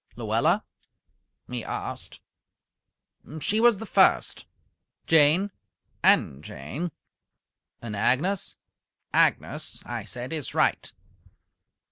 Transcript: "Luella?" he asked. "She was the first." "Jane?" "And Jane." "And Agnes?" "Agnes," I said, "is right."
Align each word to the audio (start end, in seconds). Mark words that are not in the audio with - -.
"Luella?" 0.15 0.63
he 1.47 1.63
asked. 1.63 2.21
"She 3.39 3.59
was 3.59 3.77
the 3.77 3.85
first." 3.85 4.47
"Jane?" 5.05 5.51
"And 6.01 6.43
Jane." 6.43 6.91
"And 7.83 7.95
Agnes?" 7.95 8.55
"Agnes," 9.13 9.83
I 9.85 10.05
said, 10.05 10.33
"is 10.33 10.55
right." 10.55 10.91